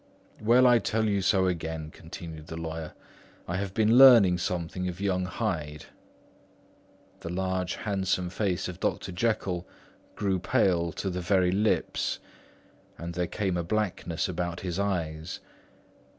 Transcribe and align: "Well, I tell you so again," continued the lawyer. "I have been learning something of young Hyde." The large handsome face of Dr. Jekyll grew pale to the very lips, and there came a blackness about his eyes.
"Well, 0.41 0.65
I 0.65 0.79
tell 0.79 1.05
you 1.07 1.21
so 1.21 1.45
again," 1.45 1.91
continued 1.91 2.47
the 2.47 2.57
lawyer. 2.57 2.93
"I 3.47 3.57
have 3.57 3.75
been 3.75 3.99
learning 3.99 4.39
something 4.39 4.87
of 4.89 4.99
young 4.99 5.25
Hyde." 5.25 5.85
The 7.19 7.29
large 7.29 7.75
handsome 7.75 8.31
face 8.31 8.67
of 8.67 8.79
Dr. 8.79 9.11
Jekyll 9.11 9.67
grew 10.15 10.39
pale 10.39 10.91
to 10.93 11.11
the 11.11 11.21
very 11.21 11.51
lips, 11.51 12.17
and 12.97 13.13
there 13.13 13.27
came 13.27 13.57
a 13.57 13.63
blackness 13.63 14.27
about 14.27 14.61
his 14.61 14.79
eyes. 14.79 15.39